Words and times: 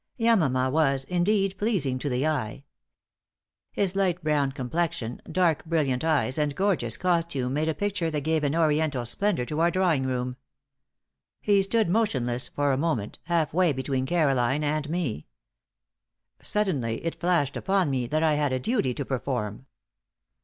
Yamama 0.19 0.71
was, 0.71 1.03
indeed, 1.03 1.55
pleasing 1.59 1.99
to 1.99 2.09
the 2.09 2.25
eye. 2.25 2.63
His 3.71 3.95
light 3.95 4.23
brown 4.23 4.51
complexion, 4.51 5.21
dark 5.31 5.63
brilliant 5.63 6.03
eyes 6.03 6.39
and 6.39 6.55
gorgeous 6.55 6.97
costume 6.97 7.53
made 7.53 7.69
a 7.69 7.75
picture 7.75 8.09
that 8.09 8.21
gave 8.21 8.43
an 8.43 8.55
Oriental 8.55 9.05
splendor 9.05 9.45
to 9.45 9.59
our 9.59 9.69
drawing 9.69 10.07
room. 10.07 10.37
He 11.39 11.61
stood 11.61 11.87
motionless 11.87 12.47
for 12.47 12.71
a 12.73 12.77
moment, 12.79 13.19
half 13.25 13.53
way 13.53 13.73
between 13.73 14.07
Caroline 14.07 14.63
and 14.63 14.89
me. 14.89 15.27
Suddenly 16.41 17.05
it 17.05 17.19
flashed 17.19 17.55
upon 17.55 17.91
me 17.91 18.07
that 18.07 18.23
I 18.23 18.33
had 18.33 18.51
a 18.51 18.59
duty 18.59 18.95
to 18.95 19.05
perform. 19.05 19.67